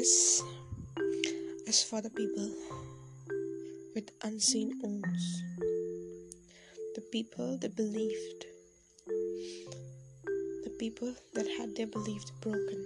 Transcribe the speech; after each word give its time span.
This 0.00 0.42
is 1.66 1.82
for 1.82 2.00
the 2.00 2.08
people 2.08 2.50
with 3.94 4.10
unseen 4.22 4.80
wounds, 4.82 5.42
the 6.94 7.02
people 7.12 7.58
that 7.58 7.76
believed, 7.76 8.46
the 10.64 10.74
people 10.78 11.14
that 11.34 11.46
had 11.58 11.76
their 11.76 11.86
beliefs 11.86 12.32
broken. 12.40 12.82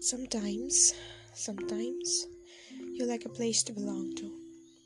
Sometimes, 0.00 0.92
sometimes 1.32 2.26
you 2.92 3.06
like 3.06 3.24
a 3.24 3.30
place 3.30 3.62
to 3.62 3.72
belong 3.72 4.14
to. 4.16 4.26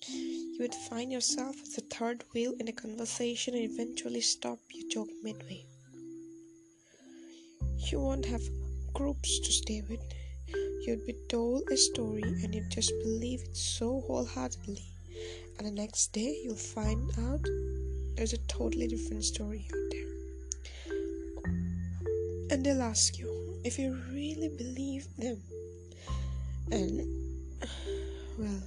You 0.07 0.59
would 0.61 0.77
find 0.89 1.11
yourself 1.11 1.57
as 1.61 1.75
the 1.75 1.83
third 1.93 2.23
wheel 2.33 2.55
in 2.61 2.69
a 2.69 2.73
conversation 2.73 3.55
and 3.55 3.65
eventually 3.65 4.21
stop 4.21 4.61
your 4.73 4.89
joke 4.89 5.11
midway. 5.25 5.67
You 7.91 7.99
won't 7.99 8.27
have 8.27 8.43
groups 8.95 9.39
to 9.41 9.53
stay 9.53 9.83
with. 9.89 10.01
You'd 10.87 11.07
be 11.07 11.15
told 11.29 11.63
a 11.71 11.77
story 11.77 12.23
and 12.23 12.55
you'd 12.55 12.71
just 12.71 12.93
believe 13.03 13.43
it 13.43 13.57
so 13.57 14.03
wholeheartedly. 14.07 14.83
And 15.59 15.67
the 15.67 15.73
next 15.73 16.13
day, 16.13 16.41
you'll 16.43 16.57
find 16.57 17.11
out 17.19 17.45
there's 18.17 18.33
a 18.33 18.39
totally 18.49 18.87
different 18.87 19.25
story 19.25 19.67
out 19.73 19.91
there. 19.91 20.11
And 22.51 22.65
they'll 22.65 22.83
ask 22.83 23.19
you 23.19 23.61
if 23.65 23.79
you 23.79 24.01
really 24.11 24.49
believe 24.49 25.07
them. 25.19 25.43
And, 26.73 27.03
well, 28.39 28.63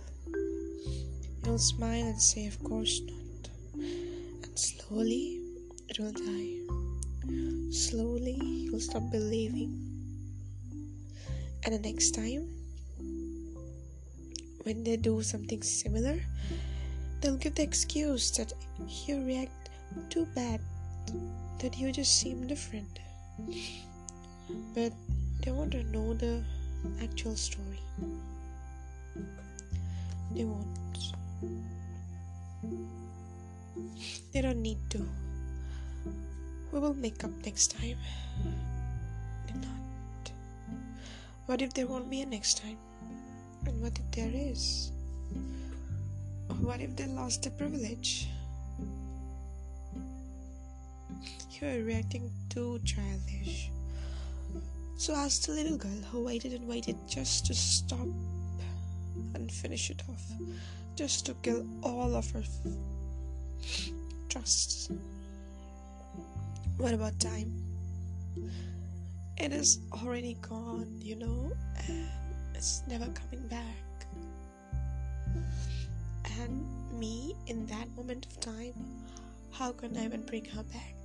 you'll 1.45 1.57
smile 1.57 2.03
and 2.03 2.21
say, 2.21 2.47
Of 2.47 2.63
course 2.63 3.01
not. 3.01 3.49
And 3.73 4.57
slowly, 4.57 5.41
it 5.89 5.99
will 5.99 6.11
die. 6.11 6.63
Slowly, 7.71 8.39
you'll 8.39 8.79
stop 8.79 9.09
believing 9.11 9.92
and 11.65 11.73
the 11.75 11.79
next 11.79 12.11
time 12.11 12.47
when 14.63 14.83
they 14.83 14.97
do 14.97 15.21
something 15.21 15.61
similar 15.61 16.19
they'll 17.21 17.37
give 17.37 17.55
the 17.55 17.63
excuse 17.63 18.31
that 18.31 18.53
you 19.05 19.23
react 19.25 19.69
too 20.09 20.25
bad 20.35 20.59
that 21.63 21.77
you 21.77 21.91
just 21.91 22.19
seem 22.19 22.45
different. 22.45 22.99
But 24.75 24.91
they 25.41 25.51
want 25.51 25.71
to 25.71 25.83
know 25.83 26.13
the 26.13 26.43
actual 27.01 27.35
story. 27.35 27.79
They 30.35 30.43
won't. 30.43 30.67
They 34.33 34.41
don't 34.41 34.61
need 34.61 34.79
to. 34.89 35.07
We 36.71 36.79
will 36.79 36.95
make 36.95 37.23
up 37.23 37.31
next 37.45 37.71
time 37.71 37.97
What 41.45 41.61
if 41.61 41.73
there 41.73 41.87
won't 41.87 42.09
be 42.09 42.21
a 42.21 42.25
next 42.25 42.59
time? 42.59 42.77
And 43.65 43.81
what 43.81 43.99
if 43.99 44.11
there 44.11 44.31
is? 44.33 44.91
What 46.61 46.79
if 46.79 46.95
they 46.95 47.05
lost 47.07 47.43
the 47.43 47.49
privilege? 47.49 48.27
You're 51.51 51.83
reacting 51.83 52.31
too 52.49 52.79
childish. 52.85 53.69
So 54.97 55.13
ask 55.15 55.45
the 55.45 55.51
little 55.51 55.77
girl 55.77 56.01
who 56.11 56.23
waited 56.23 56.53
and 56.53 56.65
waited 56.65 56.95
just 57.09 57.45
to 57.47 57.53
stop 57.53 58.07
and 59.33 59.51
finish 59.51 59.89
it 59.89 60.01
off, 60.09 60.23
just 60.95 61.25
to 61.25 61.33
kill 61.35 61.65
all 61.83 62.15
of 62.15 62.29
her 62.31 62.43
trust. 64.29 64.91
What 66.77 66.93
about 66.93 67.19
time? 67.19 67.51
It 69.37 69.51
is 69.51 69.79
already 69.91 70.37
gone, 70.41 70.99
you 71.01 71.15
know, 71.15 71.51
and 71.87 72.07
it's 72.55 72.83
never 72.87 73.07
coming 73.07 73.47
back. 73.47 74.07
And 76.39 76.65
me, 76.99 77.35
in 77.47 77.65
that 77.67 77.87
moment 77.95 78.25
of 78.25 78.39
time, 78.39 78.73
how 79.51 79.71
can 79.71 79.97
I 79.97 80.05
even 80.05 80.25
bring 80.25 80.45
her 80.45 80.63
back? 80.63 80.95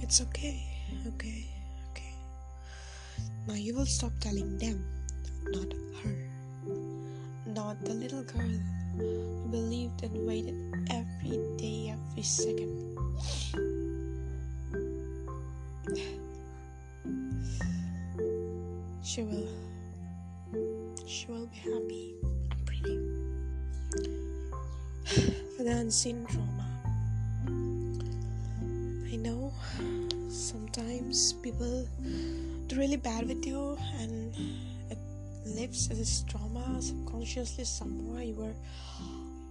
It's 0.00 0.20
okay, 0.22 0.62
okay, 1.06 1.46
okay. 1.90 2.14
Now 3.46 3.54
you 3.54 3.74
will 3.74 3.86
stop 3.86 4.12
telling 4.20 4.56
them, 4.58 4.84
not 5.44 5.72
her, 6.02 6.16
not 7.46 7.84
the 7.84 7.94
little 7.94 8.22
girl 8.22 8.77
who 8.98 9.48
believed 9.50 10.02
and 10.02 10.26
waited 10.26 10.54
every 10.90 11.38
day, 11.56 11.94
every 11.94 12.22
second. 12.22 12.96
She 19.02 19.22
will 19.22 19.48
she 21.06 21.26
will 21.28 21.46
be 21.46 21.56
happy 21.56 22.14
pretty. 22.66 22.96
For 25.56 25.64
the 25.64 25.70
unseen 25.72 26.26
trauma 26.26 26.66
i 29.10 29.16
know 29.16 29.52
sometimes 30.28 31.32
people 31.42 31.86
do 32.66 32.76
really 32.76 32.96
bad 32.96 33.26
with 33.26 33.44
you 33.46 33.76
and 33.98 34.34
lives 35.54 35.90
a 35.90 36.30
trauma 36.30 36.80
subconsciously 36.80 37.64
somewhere 37.64 38.22
you 38.22 38.34
were 38.34 38.54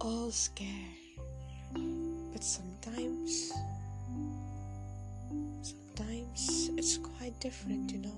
all 0.00 0.30
scared 0.30 0.98
but 2.38 2.44
sometimes, 2.44 3.52
sometimes 5.62 6.70
it's 6.76 6.98
quite 6.98 7.38
different, 7.40 7.90
you 7.90 7.98
know. 7.98 8.16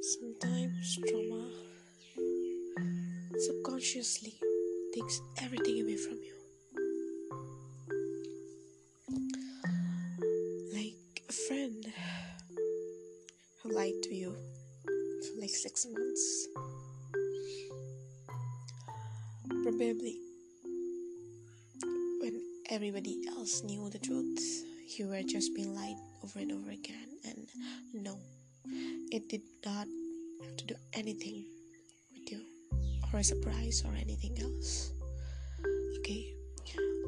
Sometimes 0.00 0.98
trauma 1.06 1.44
subconsciously 3.38 4.34
takes 4.94 5.20
everything 5.42 5.82
away 5.82 5.96
from 5.96 6.14
you. 6.22 6.35
Six 15.56 15.86
months 15.86 16.48
Probably 19.66 20.18
when 22.20 22.40
everybody 22.70 23.26
else 23.28 23.62
knew 23.62 23.90
the 23.90 23.98
truth, 23.98 24.64
you 24.96 25.08
were 25.08 25.22
just 25.22 25.54
being 25.54 25.74
lied 25.74 25.96
over 26.22 26.38
and 26.38 26.52
over 26.52 26.70
again. 26.70 27.08
And 27.24 27.46
no, 27.92 28.18
it 29.10 29.28
did 29.28 29.42
not 29.64 29.86
have 30.42 30.56
to 30.56 30.66
do 30.66 30.74
anything 30.94 31.46
with 32.14 32.30
you, 32.30 32.40
or 33.12 33.20
a 33.20 33.24
surprise, 33.24 33.82
or 33.84 33.94
anything 33.94 34.38
else. 34.40 34.92
Okay, 35.98 36.34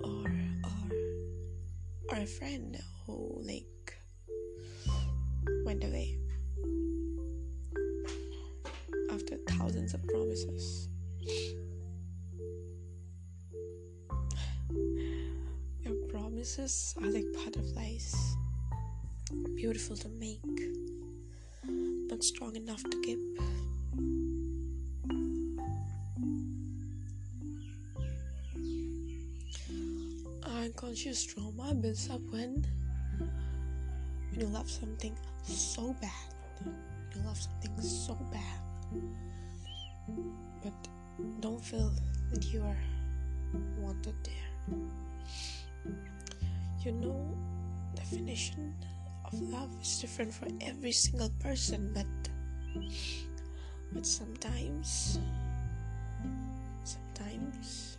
or 0.03 0.26
or 0.66 0.91
or 2.10 2.19
a 2.22 2.26
friend 2.26 2.78
who 3.06 3.42
like 3.42 3.98
went 5.64 5.84
away 5.84 6.19
thousands 10.38 10.88
of 15.87 16.09
promises. 16.10 16.94
are 17.03 17.10
like 17.10 17.25
butterflies, 17.32 18.15
beautiful 19.56 19.97
to 19.97 20.09
make, 20.09 20.41
but 22.08 22.23
strong 22.23 22.55
enough 22.56 22.82
to 22.85 23.00
keep. 23.02 23.19
Unconscious 30.44 31.25
trauma 31.25 31.75
builds 31.75 32.11
up 32.11 32.20
when 32.31 32.64
you 34.37 34.46
love 34.46 34.70
something 34.70 35.17
so 35.44 35.94
bad. 36.00 36.11
You 37.14 37.23
love 37.25 37.38
something 37.38 37.81
so 37.81 38.14
bad, 38.31 38.61
but 40.62 40.72
don't 41.40 41.64
feel 41.64 41.93
that 42.32 42.44
you 42.52 42.62
are 42.62 42.82
wanted 43.78 44.14
there. 44.25 44.76
You 46.84 46.93
know 46.93 47.37
definition 47.94 48.75
of 49.25 49.40
love 49.40 49.70
is 49.82 50.00
different 50.00 50.32
for 50.32 50.46
every 50.60 50.93
single 50.93 51.31
person 51.40 51.90
but 51.93 52.06
but 53.93 54.06
sometimes 54.06 55.19
sometimes 56.84 57.99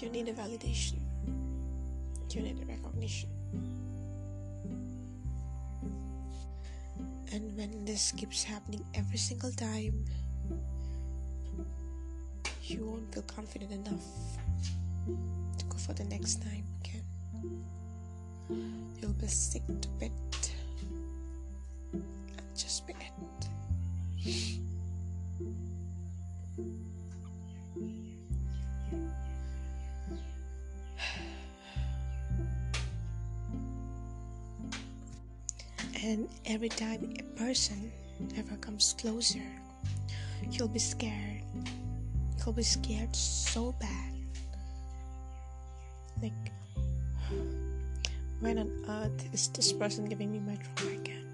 you 0.00 0.08
need 0.08 0.28
a 0.28 0.32
validation. 0.32 0.98
You 2.34 2.42
need 2.42 2.58
a 2.62 2.66
recognition. 2.66 3.28
And 7.32 7.56
when 7.56 7.84
this 7.84 8.12
keeps 8.12 8.42
happening 8.42 8.84
every 8.94 9.18
single 9.18 9.52
time 9.52 10.04
you 12.72 12.86
won't 12.86 13.12
feel 13.12 13.22
confident 13.24 13.70
enough 13.70 14.04
to 15.58 15.64
go 15.66 15.76
for 15.76 15.92
the 15.92 16.04
next 16.04 16.42
time 16.42 16.64
again. 16.80 17.04
You'll 19.00 19.12
be 19.12 19.26
sick 19.26 19.62
to 19.66 19.88
bed 20.00 20.10
And 21.92 22.02
just 22.56 22.86
be 22.86 22.94
it. 22.94 23.48
And 36.04 36.28
every 36.46 36.68
time 36.70 37.14
a 37.18 37.22
person 37.38 37.92
ever 38.36 38.56
comes 38.56 38.94
closer, 38.98 39.44
you'll 40.50 40.68
be 40.68 40.80
scared. 40.80 41.42
You'll 42.44 42.52
be 42.54 42.64
scared 42.64 43.14
so 43.14 43.70
bad. 43.78 44.14
Like, 46.20 46.52
when 48.40 48.58
on 48.58 48.84
earth 48.88 49.32
is 49.32 49.46
this 49.48 49.72
person 49.72 50.06
giving 50.06 50.32
me 50.32 50.40
my 50.40 50.58
trauma 50.74 50.98
again? 50.98 51.26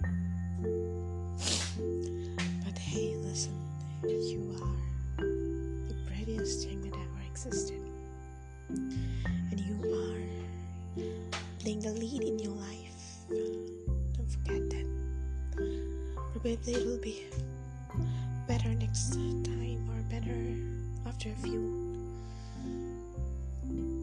But 2.62 2.76
hey, 2.76 3.16
listen, 3.24 3.56
you 4.04 4.54
are 4.60 5.24
the 5.88 5.96
prettiest 6.06 6.68
thing 6.68 6.82
that 6.82 6.92
ever 6.92 7.22
existed. 7.26 7.80
And 8.68 9.58
you 9.58 9.80
are 9.88 10.20
playing 11.58 11.80
the 11.80 11.92
lead 11.92 12.22
in 12.22 12.38
your 12.38 12.52
life 12.52 13.24
Don't 13.30 14.28
forget 14.28 14.68
that. 14.70 14.86
Probably 16.32 16.74
it'll 16.74 16.98
be 16.98 17.24
better 18.46 18.68
next 18.74 19.14
time 19.14 19.88
or 19.88 20.02
better 20.10 20.77
after 21.08 21.30
a 21.30 21.34
few 21.36 22.06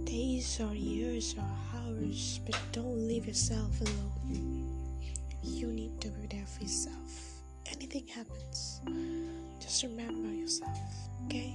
days 0.06 0.60
or 0.60 0.74
years 0.74 1.36
or 1.38 1.46
hours, 1.78 2.40
but 2.46 2.57
don't 2.72 3.07
leave 3.07 3.28
yourself 3.28 3.80
alone. 3.81 4.68
You 5.44 5.68
need 5.68 6.02
to 6.02 6.10
be 6.10 6.25
there 6.28 6.46
for 6.46 6.63
yourself. 6.63 7.42
Anything 7.72 8.07
happens, 8.07 8.81
just 9.60 9.84
remember 9.84 10.34
yourself, 10.34 10.80
okay? 11.25 11.54